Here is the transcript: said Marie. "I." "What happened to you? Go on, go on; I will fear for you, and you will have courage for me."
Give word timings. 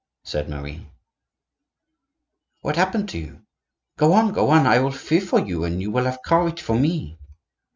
said 0.23 0.49
Marie. 0.49 0.77
"I." 0.79 0.87
"What 2.61 2.75
happened 2.75 3.07
to 3.09 3.19
you? 3.19 3.41
Go 3.99 4.13
on, 4.13 4.33
go 4.33 4.49
on; 4.49 4.65
I 4.65 4.79
will 4.79 4.89
fear 4.91 5.21
for 5.21 5.39
you, 5.39 5.63
and 5.63 5.79
you 5.79 5.91
will 5.91 6.05
have 6.05 6.23
courage 6.25 6.59
for 6.63 6.73
me." 6.75 7.19